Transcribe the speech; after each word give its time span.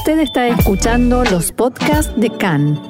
Usted 0.00 0.20
está 0.20 0.48
escuchando 0.48 1.24
los 1.24 1.52
podcasts 1.52 2.10
de 2.18 2.30
CAN. 2.30 2.80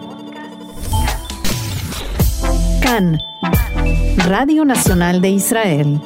CAN, 2.81 3.19
Radio 4.29 4.65
Nacional 4.65 5.21
de 5.21 5.31
Israel. 5.31 6.01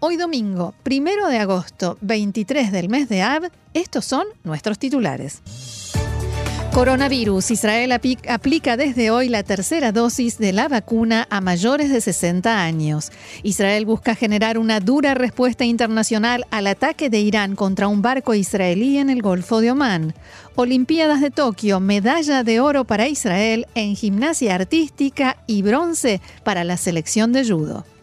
Hoy 0.00 0.18
domingo, 0.18 0.74
primero 0.82 1.26
de 1.28 1.38
agosto, 1.38 1.96
23 2.02 2.70
del 2.70 2.90
mes 2.90 3.08
de 3.08 3.22
Ab, 3.22 3.50
estos 3.72 4.04
son 4.04 4.26
nuestros 4.42 4.78
titulares. 4.78 5.40
Coronavirus. 6.74 7.52
Israel 7.52 7.92
aplica 7.92 8.76
desde 8.76 9.12
hoy 9.12 9.28
la 9.28 9.44
tercera 9.44 9.92
dosis 9.92 10.38
de 10.38 10.52
la 10.52 10.66
vacuna 10.66 11.24
a 11.30 11.40
mayores 11.40 11.88
de 11.88 12.00
60 12.00 12.64
años. 12.64 13.12
Israel 13.44 13.86
busca 13.86 14.16
generar 14.16 14.58
una 14.58 14.80
dura 14.80 15.14
respuesta 15.14 15.64
internacional 15.64 16.44
al 16.50 16.66
ataque 16.66 17.10
de 17.10 17.20
Irán 17.20 17.54
contra 17.54 17.86
un 17.86 18.02
barco 18.02 18.34
israelí 18.34 18.98
en 18.98 19.08
el 19.08 19.22
Golfo 19.22 19.60
de 19.60 19.70
Omán. 19.70 20.14
Olimpiadas 20.56 21.20
de 21.20 21.30
Tokio, 21.30 21.78
medalla 21.78 22.42
de 22.42 22.58
oro 22.58 22.84
para 22.84 23.06
Israel 23.06 23.68
en 23.76 23.94
gimnasia 23.94 24.56
artística 24.56 25.36
y 25.46 25.62
bronce 25.62 26.20
para 26.42 26.64
la 26.64 26.76
selección 26.76 27.32
de 27.32 27.48
judo. 27.48 27.93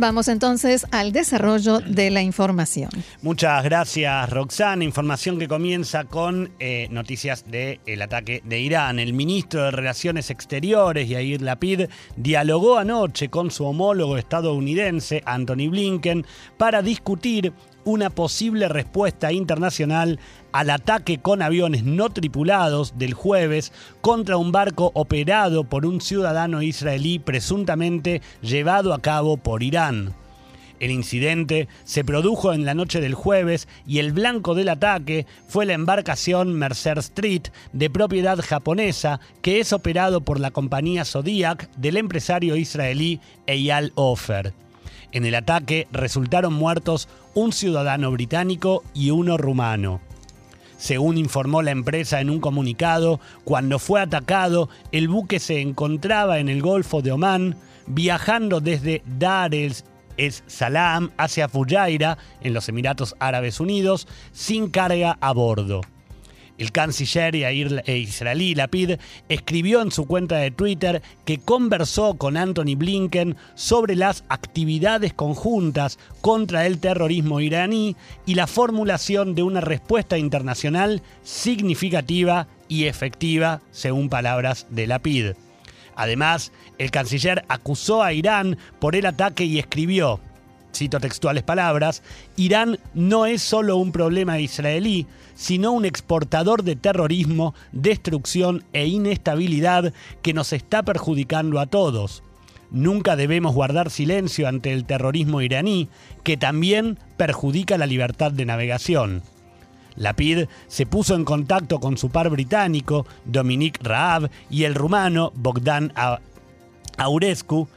Vamos 0.00 0.28
entonces 0.28 0.86
al 0.92 1.10
desarrollo 1.10 1.80
de 1.80 2.10
la 2.10 2.22
información. 2.22 2.88
Muchas 3.20 3.64
gracias, 3.64 4.30
Roxana. 4.30 4.84
Información 4.84 5.40
que 5.40 5.48
comienza 5.48 6.04
con 6.04 6.52
eh, 6.60 6.86
noticias 6.92 7.44
del 7.50 8.00
ataque 8.00 8.40
de 8.44 8.60
Irán. 8.60 9.00
El 9.00 9.12
ministro 9.12 9.64
de 9.64 9.72
Relaciones 9.72 10.30
Exteriores, 10.30 11.08
Yair 11.08 11.42
Lapid, 11.42 11.86
dialogó 12.14 12.78
anoche 12.78 13.28
con 13.28 13.50
su 13.50 13.64
homólogo 13.64 14.16
estadounidense, 14.16 15.20
Anthony 15.26 15.68
Blinken, 15.68 16.24
para 16.56 16.80
discutir 16.80 17.52
una 17.84 18.10
posible 18.10 18.68
respuesta 18.68 19.32
internacional 19.32 20.18
al 20.52 20.70
ataque 20.70 21.18
con 21.18 21.42
aviones 21.42 21.84
no 21.84 22.10
tripulados 22.10 22.98
del 22.98 23.14
jueves 23.14 23.72
contra 24.00 24.36
un 24.36 24.52
barco 24.52 24.90
operado 24.94 25.64
por 25.64 25.86
un 25.86 26.00
ciudadano 26.00 26.62
israelí 26.62 27.18
presuntamente 27.18 28.22
llevado 28.42 28.94
a 28.94 29.00
cabo 29.00 29.36
por 29.36 29.62
Irán. 29.62 30.14
El 30.80 30.90
incidente 30.92 31.68
se 31.84 32.04
produjo 32.04 32.52
en 32.52 32.64
la 32.64 32.74
noche 32.74 33.00
del 33.00 33.14
jueves 33.14 33.66
y 33.86 33.98
el 33.98 34.12
blanco 34.12 34.54
del 34.54 34.68
ataque 34.68 35.26
fue 35.48 35.66
la 35.66 35.72
embarcación 35.72 36.54
Mercer 36.54 36.98
Street 36.98 37.48
de 37.72 37.90
propiedad 37.90 38.38
japonesa 38.40 39.18
que 39.42 39.60
es 39.60 39.72
operado 39.72 40.20
por 40.20 40.38
la 40.38 40.50
compañía 40.50 41.04
Zodiac 41.04 41.68
del 41.76 41.96
empresario 41.96 42.54
israelí 42.54 43.20
Eyal 43.46 43.92
Ofer. 43.96 44.52
En 45.10 45.24
el 45.24 45.34
ataque 45.34 45.88
resultaron 45.90 46.52
muertos 46.52 47.08
un 47.34 47.52
ciudadano 47.52 48.10
británico 48.10 48.82
y 48.94 49.10
uno 49.10 49.36
rumano. 49.36 50.00
Según 50.76 51.18
informó 51.18 51.62
la 51.62 51.72
empresa 51.72 52.20
en 52.20 52.30
un 52.30 52.40
comunicado, 52.40 53.20
cuando 53.44 53.78
fue 53.78 54.00
atacado, 54.00 54.68
el 54.92 55.08
buque 55.08 55.40
se 55.40 55.60
encontraba 55.60 56.38
en 56.38 56.48
el 56.48 56.62
Golfo 56.62 57.02
de 57.02 57.12
Omán, 57.12 57.56
viajando 57.86 58.60
desde 58.60 59.02
Dar 59.18 59.54
es 59.54 59.84
Salaam 60.46 61.10
hacia 61.16 61.48
Fujairah, 61.48 62.18
en 62.40 62.54
los 62.54 62.68
Emiratos 62.68 63.16
Árabes 63.18 63.60
Unidos, 63.60 64.06
sin 64.32 64.68
carga 64.68 65.16
a 65.20 65.32
bordo. 65.32 65.80
El 66.58 66.72
canciller 66.72 67.36
e 67.36 67.98
israelí 67.98 68.56
Lapid 68.56 68.98
escribió 69.28 69.80
en 69.80 69.92
su 69.92 70.06
cuenta 70.06 70.38
de 70.38 70.50
Twitter 70.50 71.02
que 71.24 71.38
conversó 71.38 72.14
con 72.14 72.36
Anthony 72.36 72.74
Blinken 72.76 73.36
sobre 73.54 73.94
las 73.94 74.24
actividades 74.28 75.14
conjuntas 75.14 76.00
contra 76.20 76.66
el 76.66 76.80
terrorismo 76.80 77.38
iraní 77.40 77.94
y 78.26 78.34
la 78.34 78.48
formulación 78.48 79.36
de 79.36 79.44
una 79.44 79.60
respuesta 79.60 80.18
internacional 80.18 81.00
significativa 81.22 82.48
y 82.66 82.84
efectiva, 82.84 83.62
según 83.70 84.08
palabras 84.08 84.66
de 84.70 84.88
Lapid. 84.88 85.26
Además, 85.94 86.52
el 86.78 86.90
canciller 86.90 87.44
acusó 87.48 88.02
a 88.02 88.12
Irán 88.12 88.56
por 88.78 88.94
el 88.94 89.06
ataque 89.06 89.44
y 89.44 89.58
escribió, 89.58 90.20
cito 90.74 91.00
textuales 91.00 91.42
palabras, 91.42 92.02
Irán 92.36 92.78
no 92.94 93.26
es 93.26 93.42
solo 93.42 93.76
un 93.76 93.92
problema 93.92 94.38
israelí, 94.38 95.06
sino 95.34 95.72
un 95.72 95.84
exportador 95.84 96.64
de 96.64 96.76
terrorismo, 96.76 97.54
destrucción 97.72 98.64
e 98.72 98.86
inestabilidad 98.86 99.92
que 100.22 100.34
nos 100.34 100.52
está 100.52 100.82
perjudicando 100.82 101.60
a 101.60 101.66
todos. 101.66 102.22
Nunca 102.70 103.16
debemos 103.16 103.54
guardar 103.54 103.90
silencio 103.90 104.46
ante 104.46 104.72
el 104.72 104.84
terrorismo 104.84 105.40
iraní, 105.40 105.88
que 106.22 106.36
también 106.36 106.98
perjudica 107.16 107.78
la 107.78 107.86
libertad 107.86 108.30
de 108.30 108.44
navegación. 108.44 109.22
La 109.96 110.14
PID 110.14 110.46
se 110.68 110.86
puso 110.86 111.14
en 111.14 111.24
contacto 111.24 111.80
con 111.80 111.96
su 111.96 112.10
par 112.10 112.30
británico, 112.30 113.06
Dominique 113.24 113.80
Raab, 113.82 114.30
y 114.50 114.64
el 114.64 114.74
rumano, 114.74 115.32
Bogdan 115.34 115.92
Aurescu, 116.98 117.68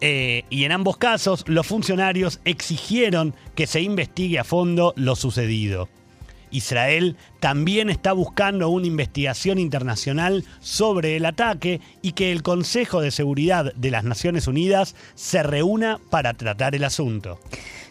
eh, 0.00 0.44
y 0.50 0.64
en 0.64 0.72
ambos 0.72 0.96
casos 0.96 1.44
los 1.46 1.66
funcionarios 1.66 2.40
exigieron 2.44 3.34
que 3.54 3.66
se 3.66 3.80
investigue 3.80 4.38
a 4.38 4.44
fondo 4.44 4.92
lo 4.96 5.16
sucedido. 5.16 5.88
Israel 6.50 7.16
también 7.44 7.90
está 7.90 8.14
buscando 8.14 8.70
una 8.70 8.86
investigación 8.86 9.58
internacional 9.58 10.46
sobre 10.60 11.16
el 11.16 11.26
ataque 11.26 11.82
y 12.00 12.12
que 12.12 12.32
el 12.32 12.42
Consejo 12.42 13.02
de 13.02 13.10
Seguridad 13.10 13.74
de 13.74 13.90
las 13.90 14.02
Naciones 14.02 14.46
Unidas 14.46 14.94
se 15.14 15.42
reúna 15.42 16.00
para 16.08 16.32
tratar 16.32 16.74
el 16.74 16.84
asunto. 16.84 17.38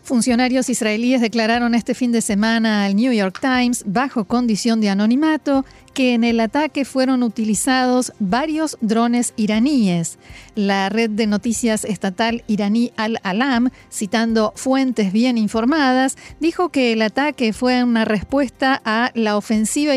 Funcionarios 0.03 0.69
israelíes 0.69 1.22
declararon 1.22 1.75
este 1.75 1.94
fin 1.94 2.12
de 2.12 2.22
semana 2.22 2.84
al 2.84 2.96
New 2.96 3.14
York 3.14 3.40
Times, 3.40 3.84
bajo 3.86 4.25
condición 4.25 4.81
de 4.81 4.90
anonimato, 4.90 5.64
que 5.94 6.14
en 6.14 6.24
el 6.25 6.40
ataque 6.41 6.84
fueron 6.84 7.24
utilizados 7.24 8.12
varios 8.20 8.78
drones 8.81 9.34
iraníes. 9.38 10.18
La 10.56 10.90
red 10.90 11.09
de 11.09 11.28
noticias 11.28 11.85
estatal 11.85 12.44
iraní 12.47 12.91
Al-Alam, 12.97 13.70
citando 13.91 14.52
fuentes 14.56 15.14
bien 15.14 15.38
informadas, 15.38 16.18
dijo 16.40 16.70
que 16.70 16.91
el 16.91 17.02
ataque 17.02 17.53
fue 17.53 17.84
una 17.84 18.03
respuesta 18.03 18.81
a 18.84 19.12
la 19.14 19.38
ofensiva 19.38 19.42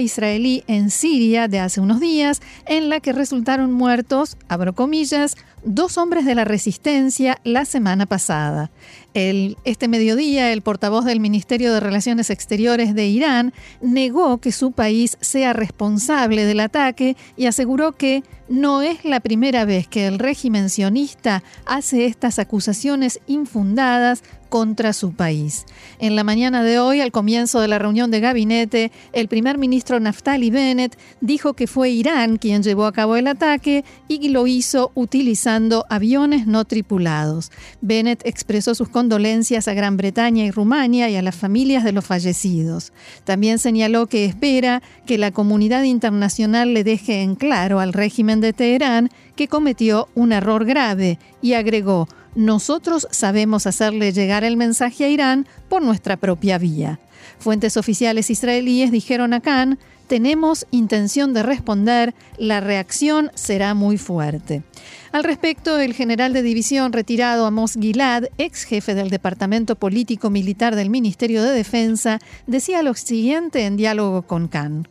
israelí 0.01 0.65
en 0.67 0.91
Siria 0.91 1.49
de 1.49 1.61
hace 1.61 1.81
unos 1.81 2.01
días, 2.01 2.41
en 2.67 2.89
la 2.89 3.01
que 3.01 3.13
resultaron 3.13 3.73
muertos, 3.73 4.37
abro 4.49 4.75
comillas, 4.75 5.37
dos 5.65 5.99
hombres 5.99 6.25
de 6.25 6.35
la 6.35 6.45
resistencia 6.45 7.41
la 7.45 7.65
semana 7.65 8.07
pasada. 8.07 8.71
Este 9.15 9.89
mediodía, 9.89 10.53
el 10.53 10.63
portavoz 10.63 11.05
del 11.05 11.21
Ministerio 11.21 11.73
de 11.73 11.81
Relaciones 11.81 12.31
Exteriores 12.31 12.95
de 12.95 13.07
Irán 13.07 13.55
negó 13.81 14.39
que 14.39 14.53
su 14.53 14.73
país 14.73 15.17
sea 15.21 15.55
responsable 15.55 16.45
del 16.45 16.61
ataque 16.61 17.17
y 17.37 17.47
aseguró 17.47 17.93
que 17.93 18.23
no 18.49 18.83
es 18.83 19.05
la 19.05 19.21
primera 19.21 19.65
vez 19.65 19.89
que 19.89 20.07
el 20.07 20.19
régimen 20.19 20.71
sionista 20.71 21.43
hace 21.65 22.07
estas 22.07 22.39
acusaciones 22.39 23.21
infundadas 23.27 24.23
contra 24.49 24.93
su 24.93 25.13
país. 25.13 25.67
En 25.99 26.17
la 26.17 26.25
mañana 26.25 26.63
de 26.63 26.79
hoy, 26.79 27.01
al 27.01 27.13
comienzo 27.13 27.61
de 27.61 27.69
la 27.69 27.79
reunión 27.79 28.11
de 28.11 28.21
gabinete, 28.21 28.93
el 29.13 29.29
primer 29.29 29.59
ministro 29.59 30.01
Naftali 30.01 30.51
Bennett 30.51 30.99
dijo 31.21 31.55
que 31.55 31.67
fue 31.67 31.91
Irán 31.91 32.37
quien 32.37 32.63
llevó 32.63 32.87
a 32.87 32.93
cabo 32.93 33.17
el 33.17 33.27
ataque 33.27 33.85
y 34.09 34.29
lo 34.29 34.47
hizo 34.47 34.93
utilizando 34.95 35.85
aviones 35.89 36.47
no 36.47 36.65
tripulados. 36.65 37.51
Bennett 37.81 38.25
expresó 38.25 38.75
sus 38.75 38.89
condolencias 38.89 39.69
a 39.69 39.75
Gran 39.75 39.97
Bretaña 39.97 40.45
y 40.45 40.51
Rumania 40.51 41.09
y 41.11 41.17
a 41.17 41.23
las 41.23 41.37
familias 41.37 41.85
de 41.85 41.93
los 41.93 42.05
fallecidos. 42.05 42.93
También 43.25 43.59
señaló 43.59 44.07
que 44.07 44.25
espera 44.25 44.83
que 45.07 45.19
la 45.19 45.31
comunidad 45.31 45.83
internacional 45.83 46.75
le 46.75 46.85
deje 46.85 47.23
en 47.23 47.35
claro 47.35 47.81
al 47.81 47.93
régimen 47.93 48.41
de 48.41 48.53
Teherán 48.53 49.11
que 49.37 49.49
cometió 49.49 50.09
un 50.15 50.33
error 50.33 50.65
grave 50.65 51.19
y 51.43 51.53
agregó, 51.53 52.09
nosotros 52.37 53.09
sabemos 53.11 53.67
hacerle 53.67 54.13
llegar 54.13 54.45
el 54.45 54.57
mensaje 54.57 55.05
a 55.05 55.09
Irán 55.09 55.47
por 55.69 55.83
nuestra 55.83 56.17
propia 56.17 56.59
vía. 56.59 57.01
Fuentes 57.39 57.77
oficiales 57.77 58.31
israelíes 58.31 58.93
dijeron 58.93 59.33
a 59.33 59.41
Khan, 59.41 59.79
tenemos 60.07 60.67
intención 60.71 61.35
de 61.35 61.43
responder, 61.43 62.15
la 62.39 62.61
reacción 62.61 63.33
será 63.35 63.75
muy 63.75 63.99
fuerte. 63.99 64.63
Al 65.11 65.25
respecto, 65.25 65.79
el 65.79 65.95
general 65.95 66.33
de 66.33 66.43
división 66.43 66.93
retirado 66.93 67.47
Amos 67.47 67.73
Gilad, 67.73 68.25
ex 68.39 68.65
jefe 68.65 68.95
del 68.95 69.11
Departamento 69.11 69.75
Político 69.75 70.31
Militar 70.31 70.77
del 70.77 70.91
Ministerio 70.91 71.43
de 71.43 71.51
Defensa, 71.51 72.21
decía 72.47 72.83
lo 72.83 72.95
siguiente 72.95 73.65
en 73.65 73.77
diálogo 73.77 74.23
con 74.23 74.47
Khan. 74.47 74.87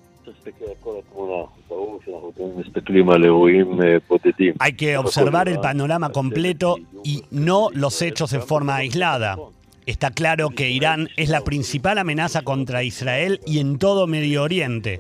Hay 4.60 4.74
que 4.74 4.98
observar 4.98 5.50
el 5.50 5.60
panorama 5.60 6.10
completo 6.10 6.78
y 7.04 7.24
no 7.32 7.70
los 7.74 8.02
hechos 8.02 8.34
en 8.34 8.42
forma 8.42 8.76
aislada. 8.76 9.38
Está 9.86 10.12
claro 10.12 10.50
que 10.50 10.72
Irán 10.72 11.10
es 11.16 11.30
la 11.30 11.42
principal 11.42 12.00
amenaza 12.00 12.42
contra 12.42 12.84
Israel 12.84 13.40
y 13.46 13.60
en 13.60 13.78
todo 13.78 14.08
Medio 14.08 14.44
Oriente. 14.44 15.00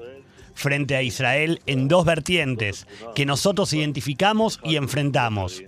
frente 0.57 0.95
a 0.95 1.01
Israel 1.01 1.59
en 1.65 1.89
dos 1.89 2.05
vertientes 2.05 2.87
que 3.13 3.25
nosotros 3.25 3.73
identificamos 3.73 4.61
y 4.63 4.77
enfrentamos. 4.77 5.61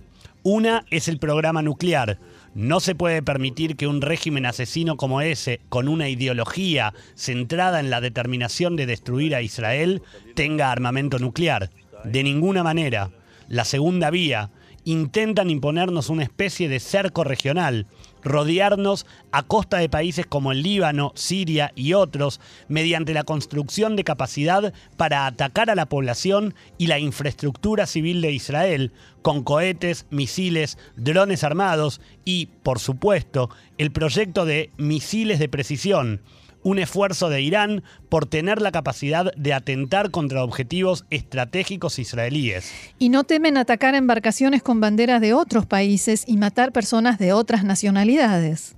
Una 0.50 0.86
es 0.92 1.10
el 1.10 1.20
programa 1.20 1.62
nuclear. 1.62 2.20
No 2.56 2.80
se 2.80 2.96
puede 2.96 3.22
permitir 3.22 3.76
que 3.76 3.86
un 3.86 4.00
régimen 4.00 4.46
asesino 4.46 4.96
como 4.96 5.20
ese, 5.20 5.60
con 5.68 5.90
una 5.90 6.08
ideología 6.08 6.94
centrada 7.16 7.82
en 7.82 7.90
la 7.90 8.00
determinación 8.00 8.78
de 8.78 8.86
destruir 8.86 9.36
a 9.36 9.42
Israel, 9.42 10.02
tenga 10.36 10.72
armamento 10.72 11.20
nuclear. 11.20 11.70
De 12.06 12.24
ninguna 12.24 12.64
manera. 12.64 13.12
La 13.50 13.66
segunda 13.66 14.10
vía, 14.10 14.50
intentan 14.88 15.50
imponernos 15.50 16.10
una 16.10 16.24
especie 16.24 16.70
de 16.70 16.80
cerco 16.80 17.26
regional, 17.26 17.88
rodearnos 18.24 19.06
a 19.34 19.44
costa 19.44 19.80
de 19.80 19.90
países 19.90 20.26
como 20.26 20.54
el 20.54 20.64
Líbano, 20.64 21.12
Siria 21.14 21.74
y 21.76 21.92
otros, 21.92 22.40
mediante 22.70 23.14
la 23.14 23.26
construcción 23.26 23.98
de 23.98 24.06
capacidad 24.06 24.74
para 24.96 25.26
atacar 25.26 25.70
a 25.70 25.76
la 25.76 25.88
población 25.88 26.56
y 26.78 26.88
la 26.88 27.00
infraestructura 27.00 27.86
civil 27.86 28.22
de 28.22 28.32
Israel, 28.32 28.94
con 29.28 29.44
cohetes, 29.44 30.08
misiles, 30.10 30.78
drones 30.96 31.44
armados 31.44 32.00
y, 32.24 32.46
por 32.64 32.80
supuesto, 32.80 33.50
el 33.78 33.92
proyecto 33.92 34.46
de 34.46 34.70
misiles 34.78 35.38
de 35.38 35.50
precisión, 35.50 36.22
un 36.64 36.80
esfuerzo 36.80 37.28
de 37.28 37.42
Irán 37.42 37.84
por 38.08 38.26
tener 38.26 38.62
la 38.62 38.72
capacidad 38.72 39.34
de 39.36 39.54
atentar 39.54 40.12
contra 40.12 40.46
objetivos 40.46 41.06
estratégicos 41.10 42.00
israelíes. 42.00 42.72
Y 43.00 43.10
no 43.10 43.26
temen 43.26 43.58
atacar 43.58 43.96
embarcaciones 43.96 44.64
con 44.64 44.80
banderas 44.80 45.20
de 45.20 45.34
otros 45.34 45.66
países 45.66 46.24
y 46.26 46.38
matar 46.38 46.72
personas 46.72 47.20
de 47.20 47.34
otras 47.34 47.66
nacionalidades. 47.66 48.78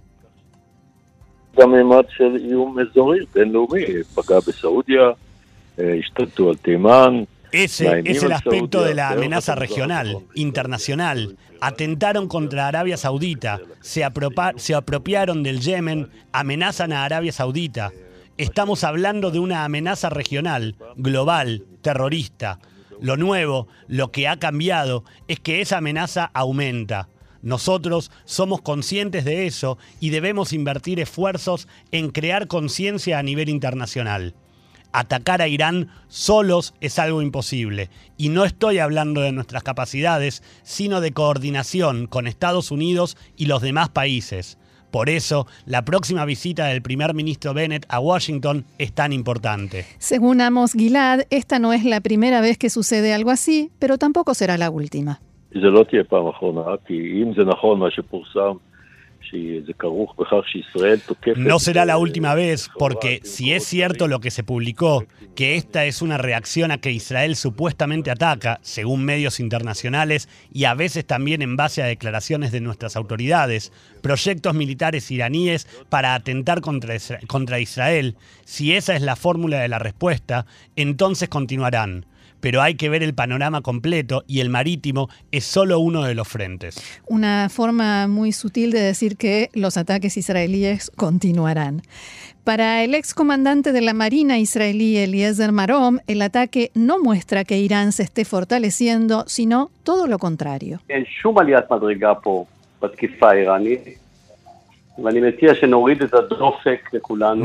Ese 7.52 8.02
es 8.06 8.24
el 8.24 8.32
aspecto 8.32 8.84
de 8.84 8.94
la 8.94 9.10
amenaza 9.10 9.56
regional, 9.56 10.26
internacional. 10.36 11.38
Atentaron 11.62 12.28
contra 12.28 12.68
Arabia 12.68 12.98
Saudita, 12.98 13.60
se, 13.82 14.06
se 14.58 14.76
apropiaron 14.76 15.44
del 15.44 15.60
Yemen, 15.60 16.10
amenazan 16.32 16.94
a 16.94 17.04
Arabia 17.04 17.32
Saudita. 17.32 17.92
Estamos 18.38 18.84
hablando 18.84 19.32
de 19.32 19.40
una 19.40 19.66
amenaza 19.66 20.10
regional, 20.10 20.76
global, 20.96 21.66
terrorista. 21.82 22.60
Lo 23.02 23.18
nuevo, 23.18 23.68
lo 23.88 24.12
que 24.12 24.28
ha 24.28 24.38
cambiado, 24.38 25.04
es 25.28 25.40
que 25.40 25.62
esa 25.62 25.78
amenaza 25.78 26.30
aumenta. 26.34 27.10
Nosotros 27.42 28.12
somos 28.26 28.62
conscientes 28.62 29.26
de 29.26 29.48
eso 29.48 29.78
y 30.00 30.10
debemos 30.10 30.54
invertir 30.54 31.00
esfuerzos 31.00 31.68
en 31.92 32.10
crear 32.12 32.48
conciencia 32.48 33.18
a 33.18 33.24
nivel 33.24 33.50
internacional 33.50 34.36
atacar 34.92 35.42
a 35.42 35.48
Irán 35.48 35.90
solos 36.08 36.74
es 36.82 37.00
algo 37.00 37.22
imposible. 37.22 37.90
Y 38.18 38.30
no 38.30 38.46
estoy 38.46 38.80
hablando 38.80 39.22
de 39.22 39.32
nuestras 39.32 39.64
capacidades, 39.64 40.44
sino 40.64 41.02
de 41.02 41.12
coordinación 41.12 42.08
con 42.08 42.28
Estados 42.28 42.72
Unidos 42.72 43.18
y 43.38 43.46
los 43.46 43.62
demás 43.62 43.90
países. 43.90 44.58
Por 44.92 45.10
eso, 45.10 45.46
la 45.66 45.86
próxima 45.86 46.26
visita 46.26 46.66
del 46.66 46.82
primer 46.82 47.14
ministro 47.14 47.54
Bennett 47.54 47.86
a 47.90 48.00
Washington 48.00 48.66
es 48.80 48.92
tan 48.94 49.14
importante. 49.14 49.86
Según 50.00 50.42
Amos 50.42 50.74
Gilad, 50.74 51.22
esta 51.30 51.60
no 51.60 51.74
es 51.74 51.86
la 51.86 52.02
primera 52.02 52.42
vez 52.42 52.58
que 52.58 52.72
sucede 52.72 53.14
algo 53.14 53.30
así, 53.30 53.70
pero 53.78 54.00
tampoco 54.00 54.34
será 54.34 54.58
la 54.58 54.72
última. 54.72 55.22
No 61.36 61.60
será 61.60 61.86
la 61.86 61.98
última 61.98 62.34
vez, 62.34 62.70
porque 62.78 63.22
si 63.24 63.54
es 63.54 63.64
cierto 63.64 64.08
lo 64.08 64.20
que 64.20 64.32
se 64.32 64.44
publicó, 64.44 65.06
que 65.36 65.56
esta 65.56 65.86
es 65.86 66.02
una 66.02 66.18
reacción 66.18 66.72
a 66.72 66.80
que 66.80 66.92
Israel 66.92 67.36
supuestamente 67.36 68.12
ataca, 68.12 68.60
según 68.62 69.06
medios 69.06 69.40
internacionales 69.40 70.30
y 70.52 70.64
a 70.64 70.74
veces 70.74 71.06
también 71.06 71.42
en 71.42 71.56
base 71.56 71.84
a 71.84 71.86
declaraciones 71.86 72.52
de 72.52 72.62
nuestras 72.62 72.96
autoridades, 72.96 73.72
proyectos 74.02 74.56
militares 74.56 75.12
iraníes 75.12 75.68
para 75.90 76.16
atentar 76.16 76.62
contra, 76.62 76.96
contra 77.28 77.60
Israel, 77.60 78.16
si 78.46 78.74
esa 78.74 78.96
es 78.96 79.02
la 79.02 79.16
fórmula 79.16 79.60
de 79.60 79.68
la 79.68 79.80
respuesta, 79.80 80.46
entonces 80.76 81.30
continuarán 81.30 82.06
pero 82.42 82.62
hay 82.62 82.76
que 82.76 82.90
ver 82.90 83.04
el 83.04 83.14
panorama 83.14 83.62
completo 83.62 84.24
y 84.28 84.40
el 84.40 84.50
marítimo 84.50 85.10
es 85.32 85.44
solo 85.44 85.80
uno 85.80 86.04
de 86.04 86.16
los 86.16 86.28
frentes. 86.28 86.82
Una 87.08 87.50
forma 87.50 88.08
muy 88.08 88.32
sutil 88.32 88.72
de 88.72 88.82
decir 88.82 89.18
que 89.18 89.50
los 89.54 89.78
ataques 89.78 90.18
israelíes 90.18 90.92
continuarán. 90.96 91.82
Para 92.44 92.84
el 92.84 92.96
excomandante 92.96 93.72
de 93.72 93.82
la 93.82 93.94
Marina 93.94 94.40
israelí 94.40 94.98
Eliezer 94.98 95.52
Marom, 95.52 96.00
el 96.08 96.22
ataque 96.22 96.72
no 96.74 96.98
muestra 96.98 97.44
que 97.44 97.60
Irán 97.60 97.92
se 97.92 98.04
esté 98.04 98.26
fortaleciendo, 98.26 99.26
sino 99.28 99.70
todo 99.84 100.08
lo 100.08 100.18
contrario. 100.18 100.82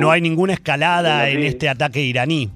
No 0.00 0.10
hay 0.10 0.20
ninguna 0.20 0.54
escalada 0.54 1.28
en 1.28 1.42
este 1.42 1.68
ataque 1.68 2.00
iraní. 2.00 2.50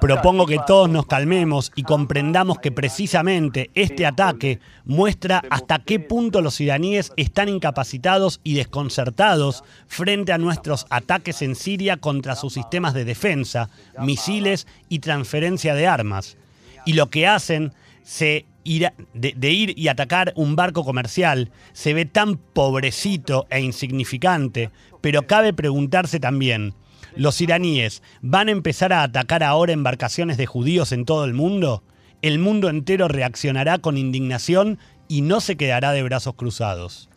Propongo 0.00 0.46
que 0.46 0.58
todos 0.66 0.88
nos 0.88 1.06
calmemos 1.06 1.70
y 1.76 1.82
comprendamos 1.82 2.58
que 2.58 2.72
precisamente 2.72 3.70
este 3.74 4.06
ataque 4.06 4.58
muestra 4.84 5.42
hasta 5.50 5.80
qué 5.80 6.00
punto 6.00 6.40
los 6.40 6.60
iraníes 6.60 7.12
están 7.16 7.48
incapacitados 7.48 8.40
y 8.42 8.54
desconcertados 8.54 9.64
frente 9.86 10.32
a 10.32 10.38
nuestros 10.38 10.86
ataques 10.88 11.42
en 11.42 11.54
Siria 11.54 11.98
contra 11.98 12.36
sus 12.36 12.54
sistemas 12.54 12.94
de 12.94 13.04
defensa, 13.04 13.68
misiles 13.98 14.66
y 14.88 15.00
transferencia 15.00 15.74
de 15.74 15.86
armas. 15.86 16.38
Y 16.86 16.94
lo 16.94 17.10
que 17.10 17.26
hacen 17.26 17.72
de, 18.18 19.50
ir 19.50 19.78
y 19.78 19.88
atacar 19.88 20.32
un 20.36 20.56
barco 20.56 20.84
comercial 20.84 21.50
se 21.72 21.92
ve 21.92 22.06
tan 22.06 22.36
pobrecito 22.36 23.46
e 23.50 23.60
insignificante, 23.60 24.70
pero 25.00 25.26
cabe 25.26 25.52
preguntarse 25.52 26.18
también, 26.18 26.74
¿Los 27.16 27.40
iraníes 27.40 28.02
van 28.20 28.48
a 28.48 28.52
empezar 28.52 28.92
a 28.92 29.02
atacar 29.02 29.42
ahora 29.42 29.72
embarcaciones 29.72 30.36
de 30.36 30.44
judíos 30.44 30.92
en 30.92 31.06
todo 31.06 31.24
el 31.24 31.32
mundo? 31.32 31.82
El 32.20 32.38
mundo 32.38 32.68
entero 32.68 33.08
reaccionará 33.08 33.78
con 33.78 33.96
indignación 33.96 34.78
y 35.08 35.22
no 35.22 35.40
se 35.40 35.56
quedará 35.56 35.92
de 35.92 36.02
brazos 36.02 36.34
cruzados. 36.34 37.08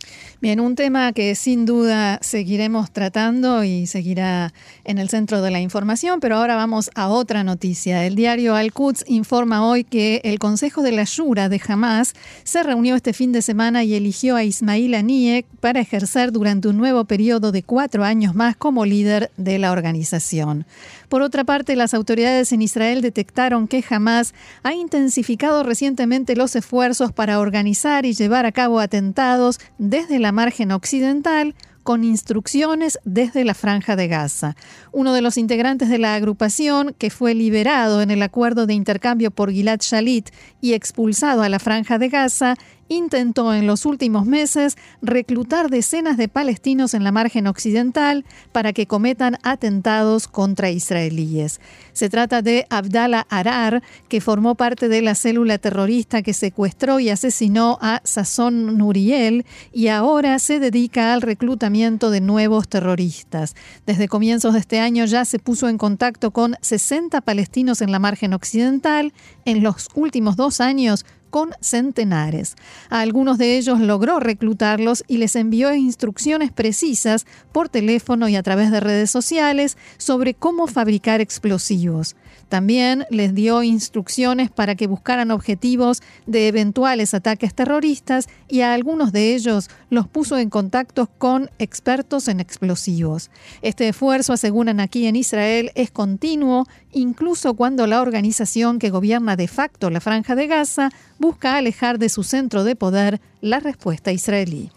Bien, 0.42 0.62
un 0.62 0.76
tema 0.76 1.12
que 1.12 1.36
sin 1.36 1.66
duda 1.66 2.18
seguiremos 2.22 2.92
tratando 2.92 3.66
y 3.66 3.88
seguirá 3.88 4.54
en 4.86 4.98
el 4.98 5.10
centro 5.10 5.42
de 5.42 5.52
la 5.52 5.60
información, 5.60 6.22
pero 6.22 6.38
ahora 6.38 6.56
vamos 6.56 6.90
a 6.96 7.10
otra 7.10 7.44
noticia. 7.44 8.06
El 8.06 8.16
diario 8.16 8.56
Al-Quds 8.56 9.04
informa 9.08 9.68
hoy 9.68 9.84
que 9.84 10.22
el 10.24 10.40
Consejo 10.40 10.82
de 10.82 10.94
la 10.94 11.04
Shura 11.04 11.50
de 11.50 11.62
Hamas 11.68 12.14
se 12.46 12.64
reunió 12.64 12.96
este 12.96 13.12
fin 13.12 13.34
de 13.34 13.42
semana 13.42 13.84
y 13.84 13.96
eligió 13.96 14.38
a 14.38 14.46
Ismail 14.46 14.96
Aniek 14.96 15.46
para 15.60 15.82
ejercer 15.82 16.32
durante 16.32 16.70
un 16.70 16.78
nuevo 16.78 17.04
periodo 17.04 17.52
de 17.52 17.64
cuatro 17.64 18.06
años 18.06 18.34
más 18.34 18.56
como 18.56 18.86
líder 18.86 19.32
de 19.36 19.60
la 19.60 19.74
organización. 19.74 20.66
Por 21.10 21.22
otra 21.22 21.44
parte, 21.44 21.76
las 21.76 21.94
autoridades 21.94 22.54
en 22.54 22.62
Israel 22.62 23.02
detectaron 23.02 23.68
que 23.68 23.84
Hamas 23.90 24.34
ha 24.64 24.74
intensificado 24.74 25.64
recientemente 25.64 26.36
los 26.36 26.56
esfuerzos 26.56 27.12
para 27.12 27.40
organizar 27.40 28.06
y 28.06 28.14
llevar 28.14 28.46
a 28.46 28.52
cabo 28.52 28.80
atentados 28.80 29.60
desde 29.90 30.20
la 30.20 30.32
margen 30.32 30.72
occidental 30.72 31.56
con 31.82 32.04
instrucciones 32.04 33.00
desde 33.06 33.44
la 33.44 33.56
franja 33.56 33.96
de 33.96 34.08
Gaza. 34.08 34.56
Uno 34.92 35.14
de 35.14 35.24
los 35.24 35.38
integrantes 35.38 35.90
de 35.90 35.98
la 35.98 36.14
agrupación, 36.14 36.94
que 37.00 37.10
fue 37.10 37.34
liberado 37.34 38.04
en 38.04 38.12
el 38.12 38.22
acuerdo 38.22 38.68
de 38.68 38.76
intercambio 38.76 39.32
por 39.32 39.52
Gilad 39.52 39.80
Shalit 39.82 40.30
y 40.62 40.74
expulsado 40.74 41.42
a 41.42 41.50
la 41.50 41.58
franja 41.58 41.98
de 41.98 42.10
Gaza, 42.10 42.56
intentó 42.90 43.54
en 43.54 43.68
los 43.68 43.86
últimos 43.86 44.26
meses 44.26 44.78
reclutar 45.02 45.70
decenas 45.70 46.18
de 46.18 46.28
palestinos 46.28 46.94
en 46.94 47.04
la 47.04 47.12
margen 47.12 47.48
occidental 47.48 48.26
para 48.52 48.74
que 48.74 48.88
cometan 48.88 49.38
atentados 49.44 50.28
contra 50.28 50.72
israelíes. 50.72 51.62
Se 51.94 52.10
trata 52.10 52.42
de 52.42 52.66
Abdallah 52.70 53.26
Arar, 53.30 53.84
que 54.10 54.22
formó 54.22 54.56
parte 54.56 54.90
de 54.90 55.02
la 55.02 55.16
célula 55.16 55.58
terrorista 55.58 56.22
que 56.22 56.34
secuestró 56.34 57.00
y 57.00 57.10
asesinó 57.10 57.78
a 57.82 58.02
Sasson 58.04 58.78
Nuriel 58.78 59.46
y 59.72 59.88
ahora 59.88 60.40
se 60.40 60.60
dedica 60.60 61.14
al 61.14 61.22
reclutamiento 61.22 62.10
de 62.10 62.22
nuevos 62.22 62.68
terroristas. 62.68 63.56
Desde 63.86 64.08
comienzos 64.08 64.54
de 64.54 64.60
este 64.60 64.80
año 64.80 65.06
ya 65.06 65.26
se 65.26 65.40
puso 65.40 65.70
en 65.70 65.78
contacto 65.78 66.32
con 66.32 66.56
60 66.62 67.22
palestinos 67.22 67.82
en 67.82 67.92
la 67.92 68.00
margen 68.00 68.34
occidental. 68.34 69.14
En 69.46 69.64
los 69.64 69.90
últimos 69.96 70.36
dos 70.36 70.60
años 70.62 71.06
con 71.30 71.52
centenares. 71.62 72.56
A 72.90 73.02
algunos 73.02 73.38
de 73.38 73.58
ellos 73.58 73.80
logró 73.80 74.20
reclutarlos 74.20 75.04
y 75.08 75.18
les 75.18 75.36
envió 75.36 75.74
instrucciones 75.74 76.52
precisas 76.52 77.26
por 77.52 77.70
teléfono 77.70 78.28
y 78.28 78.36
a 78.36 78.44
través 78.44 78.72
de 78.72 78.80
redes 78.80 79.12
sociales 79.12 79.78
sobre 79.98 80.34
cómo 80.34 80.68
fabricar 80.68 81.22
explosivos. 81.22 82.16
También 82.50 83.06
les 83.12 83.36
dio 83.36 83.62
instrucciones 83.62 84.50
para 84.50 84.76
que 84.76 84.88
buscaran 84.88 85.30
objetivos 85.30 86.02
de 86.26 86.48
eventuales 86.48 87.14
ataques 87.14 87.54
terroristas 87.54 88.28
y 88.48 88.62
a 88.62 88.74
algunos 88.74 89.12
de 89.12 89.36
ellos 89.36 89.70
los 89.92 90.08
puso 90.08 90.38
en 90.38 90.50
contacto 90.50 91.08
con 91.20 91.52
expertos 91.60 92.28
en 92.28 92.40
explosivos. 92.40 93.30
Este 93.62 93.88
esfuerzo, 93.88 94.34
aseguran 94.34 94.80
aquí 94.80 95.06
en 95.06 95.16
Israel, 95.16 95.72
es 95.76 95.92
continuo, 95.92 96.68
incluso 96.92 97.54
cuando 97.54 97.88
la 97.88 98.02
organización 98.02 98.80
que 98.80 98.90
gobierna 98.90 99.36
de 99.36 99.48
facto 99.48 99.90
la 99.90 100.00
franja 100.00 100.36
de 100.36 100.48
Gaza 100.48 100.90
busca 101.18 101.58
alejar 101.58 102.00
de 102.00 102.10
su 102.10 102.24
centro 102.24 102.64
de 102.64 102.76
poder 102.76 103.22
la 103.42 103.60
respuesta 103.60 104.12
israelí. 104.12 104.72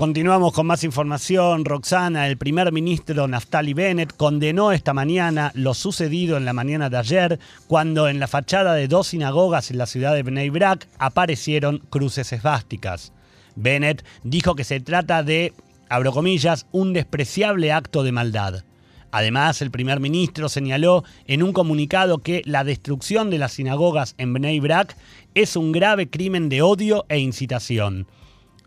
Continuamos 0.00 0.54
con 0.54 0.66
más 0.66 0.82
información. 0.82 1.66
Roxana, 1.66 2.26
el 2.26 2.38
primer 2.38 2.72
ministro 2.72 3.28
Naftali 3.28 3.74
Bennett 3.74 4.16
condenó 4.16 4.72
esta 4.72 4.94
mañana 4.94 5.52
lo 5.54 5.74
sucedido 5.74 6.38
en 6.38 6.46
la 6.46 6.54
mañana 6.54 6.88
de 6.88 6.96
ayer 6.96 7.38
cuando 7.66 8.08
en 8.08 8.18
la 8.18 8.26
fachada 8.26 8.72
de 8.72 8.88
dos 8.88 9.08
sinagogas 9.08 9.70
en 9.70 9.76
la 9.76 9.84
ciudad 9.84 10.14
de 10.14 10.22
Bnei 10.22 10.48
Brak 10.48 10.88
aparecieron 10.98 11.82
cruces 11.90 12.32
esvásticas. 12.32 13.12
Bennett 13.56 14.02
dijo 14.24 14.54
que 14.54 14.64
se 14.64 14.80
trata 14.80 15.22
de, 15.22 15.52
abro 15.90 16.12
comillas, 16.12 16.66
un 16.72 16.94
despreciable 16.94 17.70
acto 17.70 18.02
de 18.02 18.12
maldad. 18.12 18.64
Además, 19.12 19.60
el 19.62 19.70
primer 19.70 20.00
ministro 20.00 20.48
señaló 20.48 21.04
en 21.26 21.42
un 21.42 21.52
comunicado 21.52 22.18
que 22.18 22.42
la 22.44 22.64
destrucción 22.64 23.30
de 23.30 23.38
las 23.38 23.52
sinagogas 23.52 24.14
en 24.18 24.32
Bnei 24.32 24.60
Brak 24.60 24.96
es 25.34 25.56
un 25.56 25.72
grave 25.72 26.08
crimen 26.08 26.48
de 26.48 26.62
odio 26.62 27.06
e 27.08 27.18
incitación. 27.18 28.06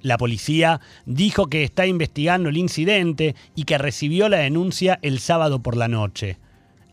La 0.02 0.18
policía 0.18 0.82
dijo 1.06 1.48
que 1.48 1.64
está 1.64 1.88
investigando 1.88 2.50
el 2.50 2.58
incidente 2.58 3.36
y 3.56 3.64
que 3.64 3.78
recibió 3.78 4.28
la 4.28 4.40
denuncia 4.40 5.00
el 5.02 5.20
sábado 5.20 5.64
por 5.64 5.78
la 5.78 5.88
noche. 5.88 6.38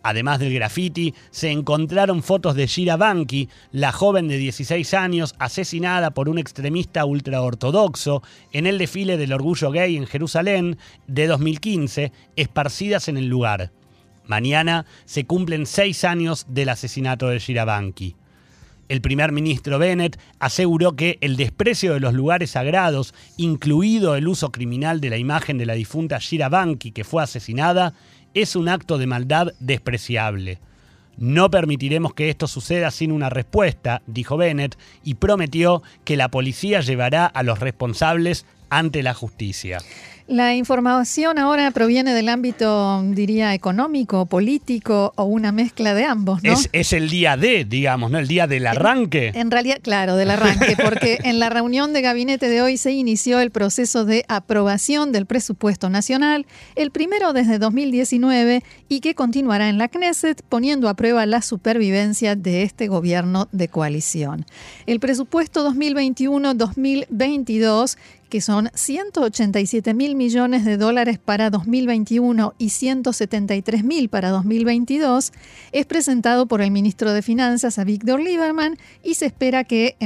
Además 0.03 0.39
del 0.39 0.55
graffiti, 0.55 1.15
se 1.31 1.51
encontraron 1.51 2.23
fotos 2.23 2.55
de 2.55 2.67
Shira 2.67 2.97
Banki, 2.97 3.49
la 3.71 3.93
joven 3.93 4.29
de 4.29 4.39
16 4.39 4.95
años 4.95 5.35
asesinada 5.39 6.13
por 6.13 6.29
un 6.29 6.39
extremista 6.39 7.05
ultraortodoxo 7.05 8.23
en 8.53 8.67
el 8.67 8.79
desfile 8.79 9.19
del 9.19 9.33
orgullo 9.33 9.71
gay 9.71 9.97
en 9.97 10.07
Jerusalén 10.07 10.79
de 11.07 11.27
2015, 11.27 12.13
esparcidas 12.37 13.09
en 13.09 13.19
el 13.19 13.27
lugar. 13.27 13.73
Mañana 14.27 14.87
se 15.05 15.27
cumplen 15.27 15.67
seis 15.67 16.05
años 16.05 16.47
del 16.49 16.71
asesinato 16.71 17.29
de 17.29 17.39
Shira 17.39 17.65
Banki. 17.65 18.17
El 18.91 19.01
primer 19.03 19.31
ministro 19.31 19.79
Bennett 19.79 20.19
aseguró 20.41 20.97
que 20.97 21.17
el 21.21 21.37
desprecio 21.37 21.95
de 21.95 22.01
los 22.01 22.13
lugares 22.13 22.51
sagrados, 22.51 23.15
incluido 23.37 24.17
el 24.17 24.27
uso 24.27 24.51
criminal 24.51 25.01
de 25.01 25.11
la 25.11 25.17
imagen 25.17 25.59
de 25.59 25.67
la 25.67 25.75
difunta 25.75 26.19
Shira 26.19 26.49
Banki 26.49 26.91
que 26.91 27.05
fue 27.05 27.23
asesinada, 27.23 27.95
es 28.35 28.57
un 28.57 28.69
acto 28.69 28.99
de 28.99 29.07
maldad 29.07 29.53
despreciable. 29.61 30.59
No 31.17 31.51
permitiremos 31.51 32.15
que 32.15 32.31
esto 32.31 32.47
suceda 32.47 32.91
sin 32.91 33.13
una 33.13 33.29
respuesta, 33.29 34.03
dijo 34.07 34.37
Bennett, 34.37 34.79
y 35.05 35.15
prometió 35.15 35.83
que 36.05 36.17
la 36.17 36.31
policía 36.31 36.81
llevará 36.81 37.27
a 37.27 37.43
los 37.43 37.59
responsables 37.59 38.47
ante 38.71 39.03
la 39.03 39.13
justicia. 39.13 39.79
La 40.31 40.55
información 40.55 41.39
ahora 41.41 41.73
proviene 41.73 42.15
del 42.15 42.29
ámbito, 42.29 43.03
diría, 43.03 43.53
económico, 43.53 44.27
político 44.27 45.13
o 45.17 45.25
una 45.25 45.51
mezcla 45.51 45.93
de 45.93 46.05
ambos, 46.05 46.45
¿no? 46.45 46.55
Es, 46.71 46.93
el 46.93 47.11
día 47.11 47.37
de, 47.37 47.65
digamos, 47.65 48.13
¿no? 48.13 48.21
El 48.21 48.29
día 48.29 48.47
del 48.47 48.69
arranque. 48.69 49.33
En, 49.35 49.51
realidad, 49.51 49.81
claro, 49.83 50.15
del 50.15 50.31
arranque, 50.31 50.77
porque 50.85 51.19
en 51.25 51.41
la 51.41 51.51
reunión 51.51 51.93
de 51.93 52.03
gabinete 52.03 52.49
de 52.49 52.63
hoy 52.63 52.77
se 52.77 52.93
inició 52.93 53.41
el 53.41 53.51
proceso 53.51 54.05
de 54.05 54.25
aprobación 54.29 55.11
del 55.11 55.27
presupuesto 55.27 55.91
nacional, 55.91 56.47
el 56.77 56.93
primero 56.93 57.33
desde 57.33 57.59
2019 57.59 58.63
y 58.89 59.01
que 59.01 59.17
continuará 59.17 59.69
en 59.69 59.79
la 59.79 59.89
Knesset, 59.89 60.45
poniendo 60.49 60.89
a 60.89 60.95
prueba 60.95 61.27
la 61.27 61.43
supervivencia 61.43 62.37
de 62.37 62.63
este 62.63 62.87
gobierno 62.87 63.49
de 63.51 63.67
coalición. 63.67 64.47
El 64.87 65.01
presupuesto 65.01 65.69
2021-2022 65.69 67.97
que 68.31 68.41
son 68.41 68.71
187 68.73 69.93
mil 69.93 70.15
millones 70.15 70.65
de 70.65 70.79
dólares 70.79 71.19
para 71.19 71.51
2021 71.51 72.55
y 72.57 72.71
173 72.71 73.85
mil 73.85 74.09
para 74.09 74.31
2022, 74.31 75.33
es 75.73 75.87
presentado 75.87 76.47
por 76.47 76.63
el 76.63 76.71
ministro 76.71 77.13
de 77.13 77.21
Finanzas, 77.21 77.79
a 77.79 77.85
Víctor 77.85 78.21
Lieberman, 78.21 78.79
y 79.03 79.15
se 79.15 79.27
espera 79.27 79.65
que 79.65 79.97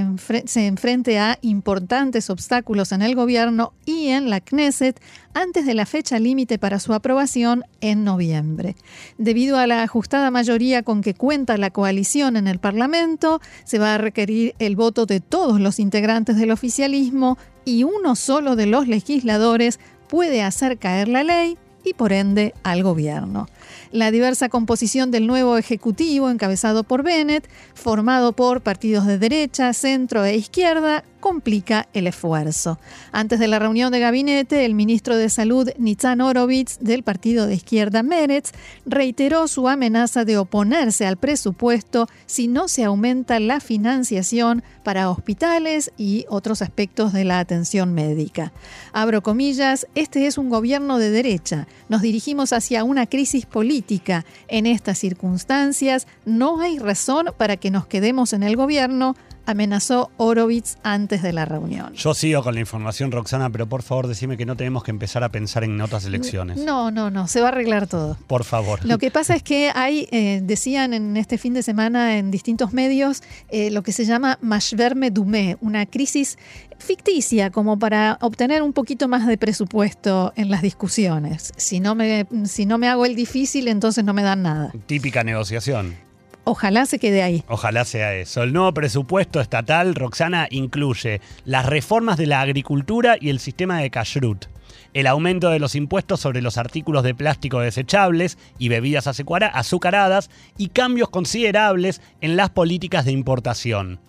se 0.47 0.67
enfrente 0.67 1.19
a 1.21 1.39
importantes 1.43 2.31
obstáculos 2.31 2.91
en 2.91 3.03
el 3.03 3.15
gobierno 3.15 3.73
y 3.85 4.09
en 4.09 4.31
la 4.31 4.41
Knesset 4.41 5.01
antes 5.35 5.67
de 5.67 5.75
la 5.75 5.85
fecha 5.85 6.19
límite 6.19 6.59
para 6.59 6.81
su 6.81 6.95
aprobación 6.95 7.65
en 7.81 8.05
noviembre. 8.05 8.77
Debido 9.19 9.59
a 9.59 9.67
la 9.67 9.83
ajustada 9.83 10.31
mayoría 10.31 10.83
con 10.83 11.03
que 11.03 11.15
cuenta 11.15 11.59
la 11.59 11.71
coalición 11.71 12.37
en 12.37 12.47
el 12.47 12.59
Parlamento, 12.59 13.41
se 13.65 13.79
va 13.79 13.95
a 13.95 13.99
requerir 13.99 14.55
el 14.59 14.77
voto 14.77 15.07
de 15.07 15.21
todos 15.21 15.61
los 15.61 15.79
integrantes 15.79 16.37
del 16.37 16.51
oficialismo 16.51 17.37
y 17.65 17.85
uno 17.85 18.17
solo 18.17 18.57
de 18.57 18.67
los 18.67 18.89
legisladores 18.89 19.81
puede 20.09 20.43
hacer 20.43 20.79
caer 20.79 21.09
la 21.09 21.25
ley 21.25 21.59
y 21.85 21.95
por 21.95 22.13
ende 22.13 22.55
al 22.63 22.83
gobierno. 22.83 23.47
La 23.93 24.11
diversa 24.11 24.49
composición 24.49 25.11
del 25.11 25.27
nuevo 25.27 25.59
Ejecutivo, 25.59 26.31
encabezado 26.31 26.83
por 26.83 27.03
Bennett, 27.03 27.49
formado 27.75 28.33
por 28.33 28.63
partidos 28.63 29.07
de 29.07 29.19
derecha, 29.19 29.73
centro 29.73 30.25
e 30.25 30.37
izquierda, 30.37 31.05
complica 31.25 31.89
el 31.95 32.07
esfuerzo. 32.07 32.79
Antes 33.11 33.41
de 33.41 33.49
la 33.49 33.59
reunión 33.59 33.91
de 33.91 33.99
gabinete, 33.99 34.67
el 34.67 34.75
ministro 34.75 35.17
de 35.17 35.31
Salud, 35.31 35.71
Nitzan 35.79 36.21
Orovitz, 36.21 36.77
del 36.81 37.03
partido 37.03 37.47
de 37.47 37.55
izquierda 37.55 38.03
Meretz, 38.03 38.53
reiteró 38.85 39.49
su 39.49 39.67
amenaza 39.67 40.27
de 40.27 40.37
oponerse 40.37 41.07
al 41.07 41.17
presupuesto 41.17 42.09
si 42.27 42.47
no 42.47 42.69
se 42.69 42.85
aumenta 42.85 43.41
la 43.41 43.61
financiación 43.61 44.63
para 44.83 45.09
hospitales 45.11 45.93
y 45.97 46.27
otros 46.29 46.61
aspectos 46.61 47.15
de 47.15 47.25
la 47.25 47.39
atención 47.39 47.95
médica. 47.95 48.53
Abro 48.93 49.23
comillas, 49.23 49.87
este 49.95 50.27
es 50.27 50.37
un 50.37 50.51
gobierno 50.51 50.99
de 50.99 51.11
derecha. 51.11 51.67
Nos 51.89 52.03
dirigimos 52.03 52.53
hacia 52.53 52.85
una 52.85 53.07
crisis 53.07 53.47
política. 53.47 54.27
En 54.47 54.67
estas 54.67 54.99
circunstancias 54.99 56.07
no 56.27 56.61
hay 56.61 56.79
razón 56.79 57.29
para 57.39 57.57
que 57.57 57.71
nos 57.71 57.87
quedemos 57.87 58.35
en 58.35 58.43
el 58.43 58.57
gobierno 58.57 59.17
amenazó 59.47 60.11
Horowitz 60.17 60.77
antes 60.83 61.23
de 61.23 61.33
la 61.33 61.45
reunión. 61.45 61.95
Yo 61.95 62.15
sigo 62.15 62.43
con 62.43 62.55
la 62.55 62.61
información, 62.61 63.13
Roxana, 63.13 63.51
pero 63.51 63.69
por 63.69 63.83
favor 63.83 64.07
decime 64.07 64.37
que 64.37 64.47
no 64.47 64.57
tenemos 64.57 64.85
que 64.85 64.91
empezar 64.91 65.25
a 65.25 65.31
pensar 65.31 65.65
en 65.65 65.81
otras 65.81 66.05
elecciones. 66.05 66.59
No, 66.59 66.91
no, 66.91 67.11
no, 67.11 67.29
se 67.29 67.41
va 67.41 67.49
a 67.49 67.51
arreglar 67.51 67.87
todo. 67.87 68.17
Por 68.27 68.45
favor. 68.45 68.85
Lo 68.85 68.99
que 68.99 69.11
pasa 69.11 69.35
es 69.35 69.43
que 69.43 69.71
hay, 69.75 70.09
eh, 70.11 70.41
decían 70.43 70.95
en 70.95 71.17
este 71.17 71.39
fin 71.39 71.55
de 71.55 71.63
semana 71.63 72.19
en 72.19 72.31
distintos 72.31 72.73
medios, 72.73 73.23
eh, 73.49 73.71
lo 73.71 73.83
que 73.83 73.93
se 73.93 74.05
llama 74.05 74.39
Mashverme 74.41 75.11
Dumé, 75.11 75.57
una 75.61 75.87
crisis 75.87 76.39
ficticia 76.79 77.51
como 77.51 77.79
para 77.79 78.19
obtener 78.21 78.63
un 78.63 78.73
poquito 78.73 79.09
más 79.09 79.27
de 79.27 79.39
presupuesto 79.39 80.33
en 80.37 80.51
las 80.51 80.63
discusiones. 80.63 81.53
Si 81.57 81.81
no 81.81 81.95
me, 81.95 82.27
si 82.45 82.67
no 82.67 82.79
me 82.79 82.89
hago 82.89 83.07
el 83.07 83.15
difícil, 83.15 83.69
entonces 83.69 84.05
no 84.05 84.15
me 84.15 84.23
dan 84.23 84.43
nada. 84.43 84.73
Típica 84.87 85.25
negociación. 85.25 85.95
Ojalá 86.45 86.85
se 86.85 86.99
quede 86.99 87.23
ahí. 87.23 87.43
Ojalá 87.49 87.85
sea 87.85 88.15
eso. 88.15 88.43
El 88.43 88.53
nuevo 88.53 88.73
presupuesto 88.75 89.41
estatal, 89.41 89.95
Roxana, 89.95 90.47
incluye 90.51 91.23
las 91.47 91.65
reformas 91.65 92.19
de 92.19 92.27
la 92.27 92.43
agricultura 92.43 93.17
y 93.19 93.31
el 93.31 93.41
sistema 93.41 93.79
de 93.79 93.91
kashrut, 93.91 94.45
el 94.93 95.07
aumento 95.07 95.49
de 95.49 95.59
los 95.59 95.75
impuestos 95.75 96.21
sobre 96.21 96.43
los 96.43 96.59
artículos 96.59 97.03
de 97.03 97.15
plástico 97.15 97.61
desechables 97.61 98.37
y 98.59 98.69
bebidas 98.69 99.07
azucaradas 99.07 100.31
y 100.59 100.69
cambios 100.69 101.09
considerables 101.09 102.03
en 102.21 102.37
las 102.37 102.51
políticas 102.51 103.07
de 103.07 103.13
importación. 103.13 104.01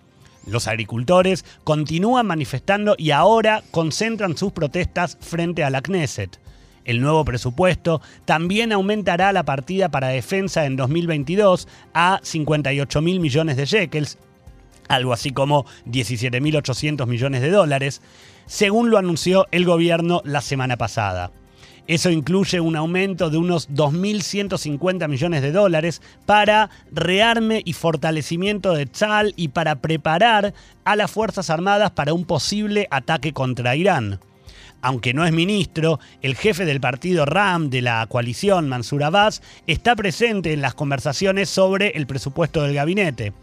Los 0.46 0.68
agricultores 0.68 1.46
continúan 1.64 2.28
manifestando 2.28 2.96
y 2.98 3.12
ahora 3.12 3.64
concentran 3.72 4.38
sus 4.38 4.52
protestas 4.52 5.18
frente 5.22 5.64
a 5.64 5.70
la 5.70 5.82
Knesset. 5.82 6.40
El 6.86 7.02
nuevo 7.02 7.26
presupuesto 7.26 8.02
también 8.26 8.72
aumentará 8.72 9.34
la 9.34 9.44
partida 9.44 9.90
para 9.90 10.10
defensa 10.10 10.66
en 10.66 10.76
2022 10.76 11.68
a 11.94 12.20
58 12.22 13.02
mil 13.02 13.20
millones 13.20 13.58
de 13.58 13.66
shekels, 13.66 14.20
algo 14.88 15.12
así 15.12 15.32
como 15.32 15.66
17.800 15.88 17.08
millones 17.08 17.42
de 17.42 17.50
dólares, 17.50 18.02
según 18.46 18.92
lo 18.92 19.00
anunció 19.00 19.48
el 19.52 19.66
gobierno 19.66 20.22
la 20.24 20.42
semana 20.42 20.78
pasada. 20.78 21.32
Eso 21.88 22.10
incluye 22.10 22.60
un 22.60 22.76
aumento 22.76 23.30
de 23.30 23.38
unos 23.38 23.70
2.150 23.70 25.08
millones 25.08 25.42
de 25.44 25.52
dólares 25.52 26.02
para 26.26 26.72
rearme 26.92 27.62
y 27.64 27.74
fortalecimiento 27.74 28.74
de 28.74 28.88
Tzal 28.88 29.34
y 29.36 29.50
para 29.50 29.76
preparar 29.76 30.54
a 30.84 30.96
las 30.96 31.12
Fuerzas 31.12 31.52
Armadas 31.52 31.92
para 31.92 32.14
un 32.14 32.26
posible 32.26 32.88
ataque 32.90 33.34
contra 33.34 33.76
Irán. 33.76 34.20
Aunque 34.86 35.16
no 35.16 35.26
es 35.26 35.32
ministro, 35.32 36.00
el 36.22 36.36
jefe 36.36 36.64
del 36.64 36.80
partido 36.80 37.26
RAM 37.26 37.72
de 37.72 37.82
la 37.82 38.06
coalición, 38.06 38.70
Mansur 38.70 39.04
Abbas, 39.04 39.42
está 39.66 39.96
presente 39.96 40.54
en 40.54 40.62
las 40.62 40.76
conversaciones 40.76 41.50
sobre 41.50 41.90
el 41.98 42.06
presupuesto 42.06 42.62
del 42.62 42.76
gabinete. 42.76 43.34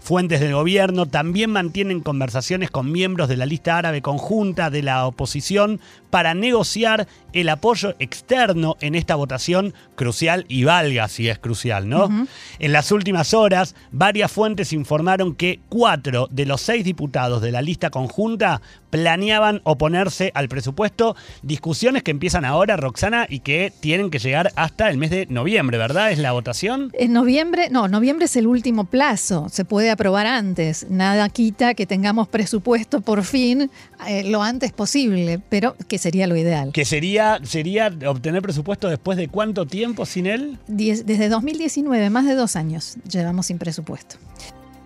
Fuentes 0.00 0.40
del 0.40 0.54
gobierno 0.54 1.06
también 1.06 1.50
mantienen 1.50 2.00
conversaciones 2.00 2.70
con 2.70 2.90
miembros 2.90 3.28
de 3.28 3.36
la 3.36 3.46
lista 3.46 3.78
árabe 3.78 4.02
conjunta 4.02 4.68
de 4.68 4.82
la 4.82 5.06
oposición 5.06 5.80
para 6.10 6.34
negociar 6.34 7.06
el 7.32 7.48
apoyo 7.48 7.94
externo 7.98 8.76
en 8.80 8.94
esta 8.94 9.14
votación 9.14 9.72
crucial 9.94 10.44
y 10.48 10.64
valga 10.64 11.08
si 11.08 11.28
es 11.28 11.38
crucial, 11.38 11.88
¿no? 11.88 12.26
En 12.58 12.72
las 12.72 12.92
últimas 12.92 13.32
horas, 13.32 13.74
varias 13.92 14.30
fuentes 14.30 14.72
informaron 14.72 15.34
que 15.34 15.60
cuatro 15.68 16.28
de 16.30 16.46
los 16.46 16.60
seis 16.60 16.84
diputados 16.84 17.40
de 17.40 17.52
la 17.52 17.62
lista 17.62 17.90
conjunta 17.90 18.60
planeaban 18.90 19.62
oponerse 19.64 20.32
al 20.34 20.48
presupuesto. 20.48 21.16
Discusiones 21.42 22.02
que 22.02 22.10
empiezan 22.10 22.44
ahora, 22.44 22.76
Roxana, 22.76 23.26
y 23.26 23.40
que 23.40 23.72
tienen 23.80 24.10
que 24.10 24.18
llegar 24.18 24.52
hasta 24.54 24.90
el 24.90 24.98
mes 24.98 25.08
de 25.10 25.26
noviembre, 25.30 25.78
¿verdad? 25.78 26.12
¿Es 26.12 26.18
la 26.18 26.32
votación? 26.32 26.90
En 26.92 27.14
noviembre, 27.14 27.70
no, 27.70 27.88
noviembre 27.88 28.26
es 28.26 28.36
el 28.36 28.46
último 28.46 28.84
plazo. 28.84 29.46
Se 29.52 29.66
puede 29.66 29.90
aprobar 29.90 30.26
antes. 30.26 30.86
Nada 30.88 31.28
quita 31.28 31.74
que 31.74 31.84
tengamos 31.84 32.26
presupuesto 32.26 33.02
por 33.02 33.22
fin 33.22 33.70
eh, 34.08 34.24
lo 34.24 34.42
antes 34.42 34.72
posible, 34.72 35.42
pero 35.50 35.76
que 35.88 35.98
sería 35.98 36.26
lo 36.26 36.36
ideal. 36.36 36.72
Que 36.72 36.86
sería, 36.86 37.38
sería 37.42 37.92
obtener 38.06 38.40
presupuesto 38.40 38.88
después 38.88 39.18
de 39.18 39.28
cuánto 39.28 39.66
tiempo 39.66 40.06
sin 40.06 40.24
él? 40.24 40.56
desde 40.66 41.28
2019, 41.28 42.08
más 42.08 42.24
de 42.24 42.34
dos 42.34 42.56
años 42.56 42.96
llevamos 43.06 43.44
sin 43.44 43.58
presupuesto. 43.58 44.16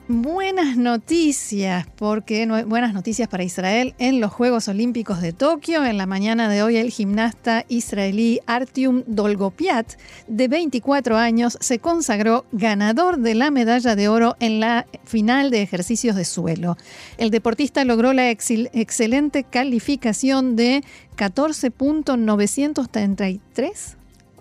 Buenas 0.08 0.76
noticias, 0.76 1.84
porque 1.96 2.46
buenas 2.64 2.94
noticias 2.94 3.28
para 3.28 3.42
Israel 3.42 3.92
en 3.98 4.20
los 4.20 4.32
Juegos 4.32 4.68
Olímpicos 4.68 5.20
de 5.20 5.32
Tokio. 5.32 5.84
En 5.84 5.98
la 5.98 6.06
mañana 6.06 6.48
de 6.48 6.62
hoy 6.62 6.76
el 6.76 6.92
gimnasta 6.92 7.64
israelí 7.68 8.38
Artium 8.46 9.02
Dolgopiat, 9.08 9.94
de 10.28 10.46
24 10.46 11.16
años, 11.16 11.58
se 11.60 11.80
consagró 11.80 12.44
ganador 12.52 13.18
de 13.18 13.34
la 13.34 13.50
medalla 13.50 13.96
de 13.96 14.06
oro 14.06 14.36
en 14.38 14.60
la 14.60 14.86
final 15.04 15.50
de 15.50 15.62
ejercicios 15.62 16.14
de 16.14 16.24
suelo. 16.24 16.76
El 17.18 17.32
deportista 17.32 17.84
logró 17.84 18.12
la 18.12 18.30
excelente 18.30 19.42
calificación 19.42 20.54
de 20.54 20.84
14.933 21.16 23.95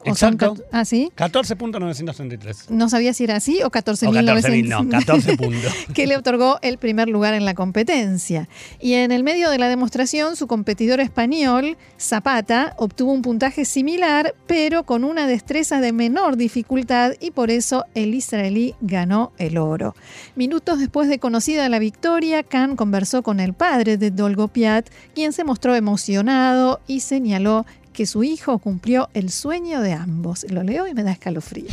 Exacto. 0.06 0.56
¿Ah, 0.72 0.86
sí? 0.86 1.12
14.933. 1.16 2.70
No 2.70 2.90
sabía 2.90 3.14
si 3.14 3.24
era 3.24 3.38
así 3.38 3.62
o 3.64 3.72
14.900. 3.72 4.68
no, 4.68 4.90
14 4.90 5.38
puntos. 5.38 5.74
que 5.94 6.08
le 6.08 6.18
otorgó 6.18 6.60
el 6.62 6.78
primer 6.78 7.10
lugar 7.10 7.34
en 7.34 7.46
la 7.46 7.54
competencia. 7.54 8.48
Y 8.80 8.94
en 8.94 9.12
el 9.12 9.24
medio 9.24 9.50
de 9.50 9.58
la 9.58 9.70
demostración, 9.70 10.36
su 10.36 10.48
competidor 10.48 11.00
español, 11.00 11.78
Zapata, 12.00 12.74
obtuvo 12.78 13.12
un 13.12 13.22
puntaje 13.22 13.66
similar, 13.66 14.36
pero 14.48 14.84
con 14.84 15.04
una 15.04 15.28
destreza 15.28 15.82
de 15.82 15.92
menor 15.92 16.38
dificultad 16.38 17.14
y 17.20 17.32
por 17.32 17.52
eso 17.52 17.86
el 17.96 18.14
israelí 18.14 18.76
ganó 18.82 19.32
el 19.38 19.58
oro. 19.58 19.96
Minutos 20.36 20.80
después 20.80 21.10
de 21.10 21.20
conocida 21.20 21.68
la 21.70 21.80
victoria, 21.80 22.44
Khan 22.44 22.76
conversó 22.76 23.24
con 23.24 23.40
el 23.40 23.54
padre 23.54 23.98
de 23.98 24.12
Dolgopiat, 24.12 24.90
quien 25.14 25.34
se 25.34 25.44
mostró 25.44 25.76
emocionado 25.76 26.80
y 26.88 27.00
señaló 27.00 27.66
que 27.96 28.06
su 28.06 28.24
hijo 28.24 28.60
cumplió 28.60 29.10
el 29.14 29.32
sueño 29.32 29.82
de 29.82 29.94
ambos. 29.94 30.46
Lo 30.50 30.64
leo 30.64 30.88
y 30.88 30.94
me 30.94 31.04
da 31.04 31.14
escalofrío. 31.14 31.66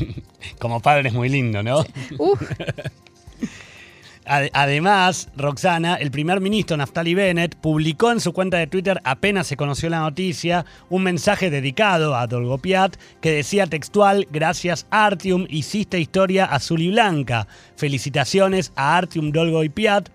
Como 0.58 0.80
padre 0.80 1.10
es 1.10 1.14
muy 1.14 1.28
lindo, 1.28 1.62
¿no? 1.62 1.84
Además, 4.28 5.28
Roxana, 5.36 5.94
el 5.94 6.10
primer 6.10 6.40
ministro 6.40 6.76
Naftali 6.76 7.14
Bennett 7.14 7.54
publicó 7.54 8.10
en 8.10 8.18
su 8.18 8.32
cuenta 8.32 8.56
de 8.56 8.66
Twitter, 8.66 9.00
apenas 9.04 9.46
se 9.46 9.56
conoció 9.56 9.88
la 9.88 10.00
noticia, 10.00 10.64
un 10.88 11.04
mensaje 11.04 11.48
dedicado 11.48 12.16
a 12.16 12.26
Dolgopiat 12.26 12.96
que 13.20 13.30
decía 13.30 13.68
textual: 13.68 14.26
Gracias, 14.32 14.88
Artium, 14.90 15.46
hiciste 15.48 16.00
historia 16.00 16.46
azul 16.46 16.82
y 16.82 16.90
blanca. 16.90 17.46
Felicitaciones 17.76 18.72
a 18.74 18.96
Artium 18.96 19.30
Dolgopiat 19.30 20.08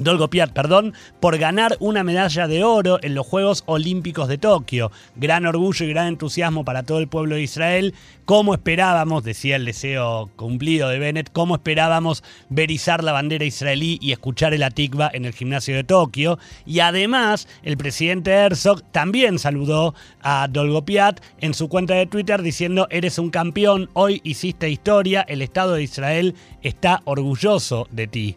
Dolgopiat, 0.00 0.52
perdón, 0.52 0.94
por 1.20 1.36
ganar 1.36 1.76
una 1.78 2.02
medalla 2.02 2.48
de 2.48 2.64
oro 2.64 2.98
en 3.02 3.14
los 3.14 3.26
Juegos 3.26 3.64
Olímpicos 3.66 4.28
de 4.28 4.38
Tokio. 4.38 4.90
Gran 5.14 5.44
orgullo 5.44 5.84
y 5.84 5.90
gran 5.90 6.08
entusiasmo 6.08 6.64
para 6.64 6.84
todo 6.84 7.00
el 7.00 7.08
pueblo 7.08 7.34
de 7.34 7.42
Israel. 7.42 7.94
Como 8.24 8.54
esperábamos, 8.54 9.24
decía 9.24 9.56
el 9.56 9.66
deseo 9.66 10.30
cumplido 10.36 10.88
de 10.88 10.98
Bennett, 10.98 11.30
como 11.32 11.56
esperábamos 11.56 12.24
ver 12.48 12.70
izar 12.70 13.04
la 13.04 13.12
bandera 13.12 13.44
israelí 13.44 13.98
y 14.00 14.12
escuchar 14.12 14.54
el 14.54 14.62
Atikva 14.62 15.10
en 15.12 15.26
el 15.26 15.34
gimnasio 15.34 15.74
de 15.74 15.84
Tokio. 15.84 16.38
Y 16.64 16.80
además, 16.80 17.46
el 17.62 17.76
presidente 17.76 18.30
Herzog 18.30 18.82
también 18.92 19.38
saludó 19.38 19.94
a 20.22 20.48
Dolgopiat 20.48 21.20
en 21.40 21.52
su 21.52 21.68
cuenta 21.68 21.94
de 21.94 22.06
Twitter 22.06 22.40
diciendo: 22.40 22.86
Eres 22.90 23.18
un 23.18 23.30
campeón, 23.30 23.90
hoy 23.92 24.22
hiciste 24.24 24.70
historia, 24.70 25.22
el 25.28 25.42
Estado 25.42 25.74
de 25.74 25.82
Israel 25.82 26.34
está 26.62 27.02
orgulloso 27.04 27.86
de 27.90 28.06
ti. 28.06 28.36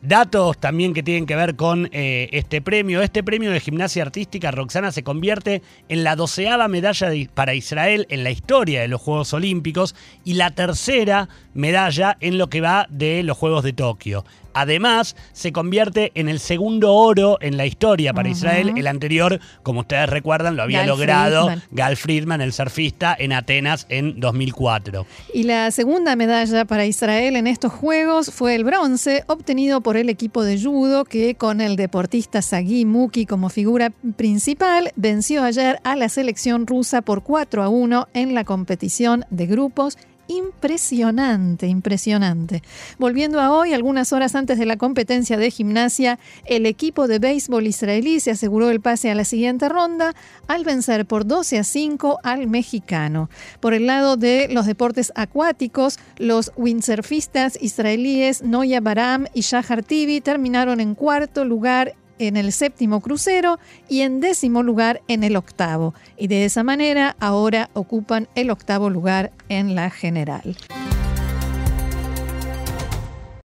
Datos 0.00 0.58
también 0.58 0.94
que 0.94 1.02
tienen 1.02 1.26
que 1.26 1.34
ver 1.34 1.56
con 1.56 1.88
eh, 1.90 2.28
este 2.32 2.62
premio. 2.62 3.02
Este 3.02 3.24
premio 3.24 3.50
de 3.50 3.58
gimnasia 3.58 4.02
artística, 4.02 4.52
Roxana, 4.52 4.92
se 4.92 5.02
convierte 5.02 5.60
en 5.88 6.04
la 6.04 6.14
doceava 6.14 6.68
medalla 6.68 7.10
para 7.34 7.54
Israel 7.54 8.06
en 8.08 8.22
la 8.22 8.30
historia 8.30 8.80
de 8.80 8.86
los 8.86 9.00
Juegos 9.00 9.32
Olímpicos 9.32 9.96
y 10.24 10.34
la 10.34 10.52
tercera 10.52 11.28
medalla 11.52 12.16
en 12.20 12.38
lo 12.38 12.48
que 12.48 12.60
va 12.60 12.86
de 12.90 13.24
los 13.24 13.36
Juegos 13.36 13.64
de 13.64 13.72
Tokio. 13.72 14.24
Además, 14.54 15.16
se 15.32 15.52
convierte 15.52 16.12
en 16.14 16.28
el 16.28 16.40
segundo 16.40 16.94
oro 16.94 17.38
en 17.40 17.56
la 17.56 17.66
historia 17.66 18.12
para 18.12 18.28
Israel. 18.28 18.72
El 18.76 18.86
anterior, 18.86 19.40
como 19.62 19.80
ustedes 19.80 20.08
recuerdan, 20.08 20.56
lo 20.56 20.62
había 20.62 20.86
logrado 20.86 21.48
Gal 21.70 21.96
Friedman, 21.96 22.40
el 22.40 22.52
surfista, 22.52 23.16
en 23.18 23.32
Atenas 23.32 23.86
en 23.88 24.20
2004. 24.20 25.06
Y 25.34 25.44
la 25.44 25.70
segunda 25.70 26.16
medalla 26.16 26.64
para 26.64 26.86
Israel 26.86 27.36
en 27.36 27.46
estos 27.46 27.72
Juegos 27.72 28.30
fue 28.30 28.54
el 28.54 28.64
bronce, 28.64 29.24
obtenido 29.26 29.80
por 29.80 29.96
el 29.96 30.08
equipo 30.08 30.42
de 30.42 30.60
judo 30.60 31.04
que 31.04 31.34
con 31.34 31.60
el 31.60 31.76
deportista 31.76 32.42
Sagi 32.42 32.84
Muki 32.84 33.26
como 33.26 33.48
figura 33.48 33.90
principal 34.16 34.92
venció 34.96 35.44
ayer 35.44 35.80
a 35.84 35.96
la 35.96 36.08
selección 36.08 36.66
rusa 36.66 37.02
por 37.02 37.22
4 37.22 37.62
a 37.62 37.68
1 37.68 38.08
en 38.14 38.34
la 38.34 38.44
competición 38.44 39.24
de 39.30 39.46
grupos 39.46 39.96
impresionante, 40.28 41.66
impresionante. 41.66 42.62
Volviendo 42.98 43.40
a 43.40 43.52
hoy, 43.52 43.72
algunas 43.72 44.12
horas 44.12 44.34
antes 44.34 44.58
de 44.58 44.66
la 44.66 44.76
competencia 44.76 45.36
de 45.36 45.50
gimnasia, 45.50 46.18
el 46.44 46.66
equipo 46.66 47.08
de 47.08 47.18
béisbol 47.18 47.66
israelí 47.66 48.20
se 48.20 48.30
aseguró 48.30 48.70
el 48.70 48.80
pase 48.80 49.10
a 49.10 49.14
la 49.14 49.24
siguiente 49.24 49.68
ronda 49.68 50.14
al 50.46 50.64
vencer 50.64 51.06
por 51.06 51.26
12 51.26 51.58
a 51.58 51.64
5 51.64 52.18
al 52.22 52.46
mexicano. 52.46 53.28
Por 53.60 53.74
el 53.74 53.86
lado 53.86 54.16
de 54.16 54.48
los 54.50 54.66
deportes 54.66 55.12
acuáticos, 55.16 55.98
los 56.18 56.52
windsurfistas 56.56 57.58
israelíes 57.60 58.42
Noya 58.42 58.80
Baram 58.80 59.26
y 59.34 59.40
Shahar 59.40 59.82
Tibi 59.82 60.20
terminaron 60.20 60.80
en 60.80 60.94
cuarto 60.94 61.44
lugar 61.44 61.94
en 62.18 62.36
el 62.36 62.52
séptimo 62.52 63.00
crucero 63.00 63.58
y 63.88 64.00
en 64.00 64.20
décimo 64.20 64.62
lugar 64.62 65.02
en 65.08 65.24
el 65.24 65.36
octavo. 65.36 65.94
Y 66.16 66.28
de 66.28 66.44
esa 66.44 66.62
manera 66.62 67.16
ahora 67.20 67.70
ocupan 67.74 68.28
el 68.34 68.50
octavo 68.50 68.90
lugar 68.90 69.32
en 69.48 69.74
la 69.74 69.90
general. 69.90 70.56